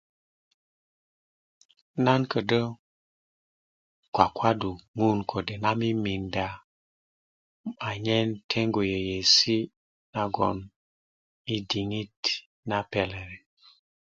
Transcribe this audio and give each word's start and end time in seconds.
Nan 2.03 2.21
ködö 2.31 2.61
kwakwaddu 4.13 4.71
ŋun 4.97 5.19
kode' 5.29 5.61
nan 5.63 5.75
miminda 5.79 6.45
anyen 7.89 8.27
teɲgu 8.49 8.81
yeueesi' 8.91 9.69
managoŋ 10.13 10.57
yi 11.47 11.57
perok 12.91 13.09
liŋ 13.11 13.31